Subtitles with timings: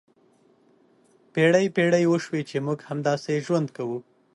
[1.33, 3.97] پېړۍ پېړۍ وشوې چې موږ همداسې ژوند کوو.